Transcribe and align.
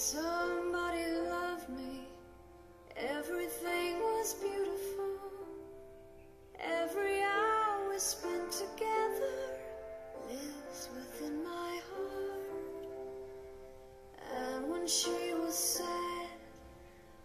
somebody 0.00 1.04
loved 1.28 1.68
me. 1.68 2.08
Everything 2.96 4.00
was 4.00 4.32
beautiful. 4.40 5.20
Every 6.58 7.20
hour 7.20 7.92
spent 7.98 8.50
together 8.50 9.36
lives 10.24 10.88
within 10.96 11.44
my 11.44 11.80
heart. 11.92 12.88
And 14.40 14.70
when 14.70 14.86
she 14.86 15.34
was 15.36 15.54
sad, 15.54 16.32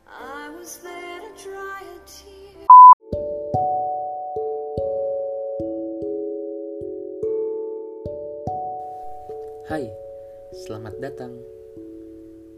I 0.05 0.49
was 0.59 0.75
there 0.83 1.19
to 1.23 1.31
dry 1.43 1.79
her 1.79 2.01
tears. 2.03 2.67
Hai, 9.71 9.87
selamat 10.67 10.99
datang. 10.99 11.39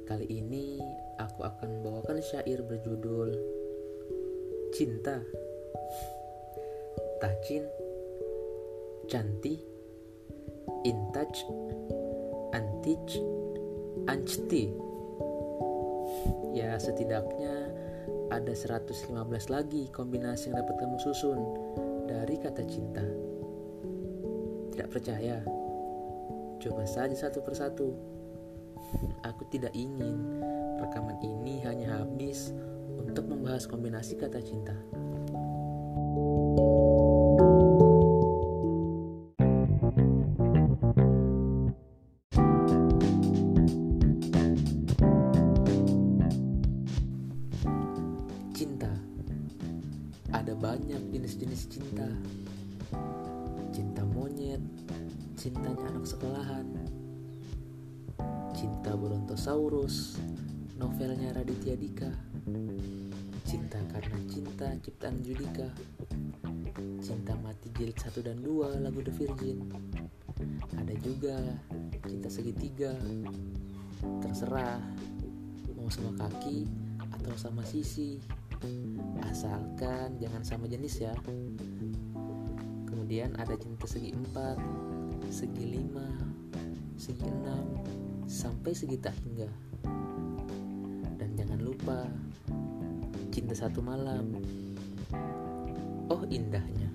Kali 0.07 0.23
ini 0.31 0.79
aku 1.19 1.43
akan 1.43 1.83
membawakan 1.83 2.23
syair 2.23 2.63
berjudul 2.63 3.35
Cinta. 4.71 5.19
Tacin, 7.19 7.67
Canti, 9.11 9.59
Intouch, 10.87 11.43
Antich, 12.55 13.19
Anchti. 14.07 14.71
Ya, 16.55 16.79
setidaknya 16.79 17.67
ada 18.31 18.53
115 18.55 19.11
lagi 19.51 19.91
kombinasi 19.91 20.51
yang 20.51 20.63
dapat 20.63 20.75
kamu 20.79 20.97
susun 21.03 21.39
dari 22.07 22.39
kata 22.39 22.63
cinta. 22.63 23.03
Tidak 24.71 24.87
percaya? 24.87 25.43
Coba 26.63 26.83
saja 26.87 27.15
satu 27.15 27.43
persatu. 27.43 28.17
Aku 29.25 29.45
tidak 29.49 29.75
ingin 29.77 30.41
rekaman 30.81 31.17
ini 31.21 31.61
hanya 31.65 32.01
habis 32.01 32.53
untuk 32.97 33.29
membahas 33.29 33.69
kombinasi 33.69 34.17
kata 34.17 34.41
cinta. 34.41 34.73
Cinta. 48.57 48.89
Ada 50.33 50.53
banyak 50.57 51.01
jenis-jenis 51.13 51.61
cinta. 51.69 52.09
Cinta 53.69 54.01
monyet, 54.09 54.63
cintanya 55.37 55.93
anak 55.93 56.09
sekolahan, 56.09 56.65
cinta 58.87 59.03
Brontosaurus, 59.03 60.15
novelnya 60.79 61.35
Raditya 61.35 61.75
Dika, 61.75 62.07
cinta 63.43 63.83
karena 63.91 64.15
cinta 64.31 64.63
ciptaan 64.79 65.19
Judika, 65.27 65.67
cinta 67.03 67.35
mati 67.43 67.67
jilid 67.75 67.99
1 67.99 68.15
dan 68.23 68.39
2 68.39 68.79
lagu 68.79 69.03
The 69.03 69.11
Virgin, 69.11 69.59
ada 70.79 70.95
juga 71.03 71.35
cinta 72.07 72.31
segitiga, 72.31 72.95
terserah 74.23 74.79
mau 75.75 75.91
sama 75.91 76.15
kaki 76.23 76.63
atau 77.11 77.35
sama 77.35 77.67
sisi, 77.67 78.23
asalkan 79.27 80.15
jangan 80.15 80.47
sama 80.47 80.63
jenis 80.71 81.03
ya. 81.03 81.11
Kemudian 82.87 83.35
ada 83.35 83.59
cinta 83.59 83.83
segi 83.83 84.15
empat, 84.15 84.55
segi 85.27 85.75
lima, 85.75 86.07
segi 86.95 87.27
enam, 87.27 87.83
sampai 88.27 88.75
segi 88.75 88.99
tak 88.99 89.15
hingga. 89.23 89.47
Dan 91.15 91.29
jangan 91.39 91.59
lupa 91.63 92.03
cinta 93.31 93.55
satu 93.55 93.79
malam. 93.79 94.35
Oh 96.11 96.21
indahnya. 96.27 96.91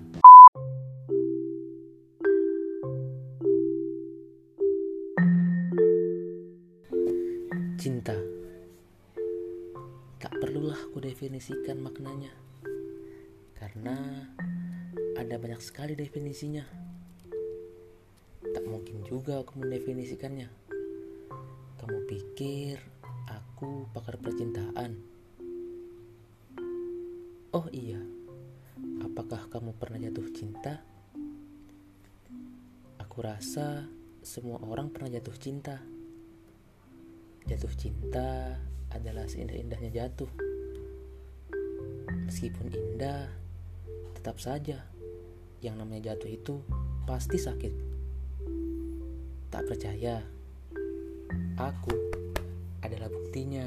Cinta. 7.81 8.15
Tak 10.21 10.39
perlulah 10.39 10.79
ku 10.93 11.01
definisikan 11.03 11.81
maknanya. 11.81 12.31
Karena 13.57 14.23
ada 15.19 15.35
banyak 15.35 15.59
sekali 15.59 15.97
definisinya. 15.97 16.63
Tak 18.53 18.63
mungkin 18.69 19.03
juga 19.03 19.43
aku 19.43 19.59
mendefinisikannya. 19.59 20.62
Kamu 21.83 22.07
pikir 22.07 22.79
aku 23.27 23.91
pakar 23.91 24.15
percintaan? 24.15 25.03
Oh 27.51 27.67
iya, 27.75 27.99
apakah 29.03 29.51
kamu 29.51 29.75
pernah 29.75 29.99
jatuh 29.99 30.23
cinta? 30.31 30.79
Aku 33.03 33.19
rasa 33.19 33.83
semua 34.23 34.63
orang 34.63 34.95
pernah 34.95 35.11
jatuh 35.11 35.35
cinta. 35.35 35.83
Jatuh 37.51 37.75
cinta 37.75 38.55
adalah 38.87 39.27
seindah-indahnya 39.27 39.91
jatuh. 39.91 40.31
Meskipun 42.31 42.71
indah, 42.71 43.27
tetap 44.15 44.39
saja 44.39 44.87
yang 45.59 45.75
namanya 45.75 46.15
jatuh 46.15 46.31
itu 46.31 46.63
pasti 47.03 47.35
sakit. 47.35 47.73
Tak 49.51 49.67
percaya? 49.67 50.32
Aku 51.59 51.95
adalah 52.81 53.09
buktinya. 53.09 53.65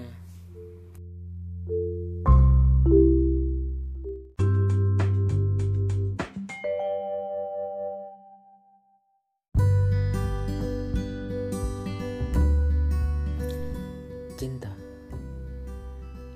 Cinta. 14.36 14.68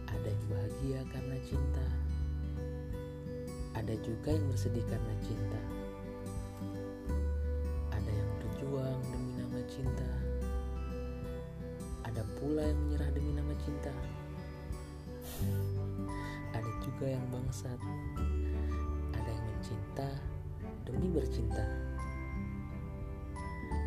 Ada 0.09 0.29
yang 0.33 0.45
bahagia 0.49 1.01
karena 1.13 1.37
cinta. 1.45 1.87
Ada 3.77 3.95
juga 4.03 4.33
yang 4.35 4.47
bersedih 4.49 4.87
karena 4.89 5.15
cinta. 5.21 5.80
Pula 12.41 12.65
yang 12.65 12.81
menyerah 12.89 13.11
demi 13.13 13.37
nama 13.37 13.53
cinta. 13.61 13.93
Ada 16.57 16.73
juga 16.81 17.07
yang 17.13 17.25
bangsat. 17.29 17.77
Ada 19.13 19.29
yang 19.29 19.45
mencinta 19.45 20.09
demi 20.89 21.13
bercinta. 21.13 21.65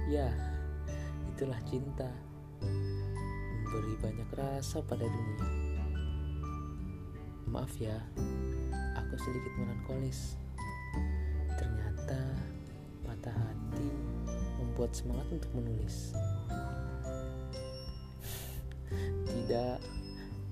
Ya, 0.06 0.30
itulah 1.34 1.58
cinta. 1.66 2.06
Memberi 2.62 3.97
banyak 3.97 4.30
rasa 4.38 4.85
pada 4.85 5.02
dunia. 5.02 5.50
Maaf 7.50 7.74
ya, 7.81 7.97
aku 8.94 9.18
sedikit 9.18 9.53
melankolis. 9.58 10.38
Ternyata 11.58 12.22
patah 13.02 13.34
hati 13.34 13.90
membuat 14.62 14.94
semangat 14.94 15.25
untuk 15.41 15.52
menulis. 15.58 16.14
Tidak, 19.43 19.75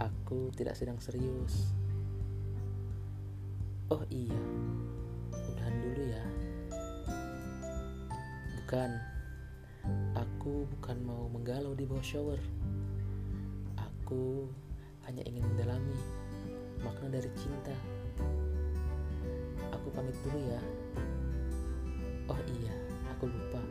aku 0.03 0.51
tidak 0.51 0.75
sedang 0.75 0.99
serius. 0.99 1.71
Oh 3.87 4.03
iya, 4.11 4.35
udahan 5.31 5.75
dulu 5.79 6.03
ya. 6.11 6.25
Bukan, 8.59 8.91
aku 10.11 10.67
bukan 10.75 10.97
mau 11.07 11.31
menggalau 11.31 11.71
di 11.71 11.87
bawah 11.87 12.03
shower. 12.03 12.35
Aku 13.79 14.51
hanya 15.07 15.23
ingin 15.23 15.47
mendalami 15.55 15.95
makna 16.83 17.15
dari 17.15 17.31
cinta. 17.39 17.71
Aku 19.71 19.87
pamit 19.95 20.19
dulu 20.27 20.51
ya. 20.51 20.59
Oh 22.27 22.41
iya, 22.59 22.75
aku 23.15 23.31
lupa. 23.31 23.63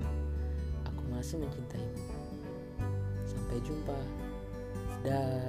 Aku 0.88 1.04
masih 1.12 1.44
mencintaimu. 1.44 2.08
Sampai 3.28 3.60
jumpa. 3.60 4.00
Dah. 5.02 5.40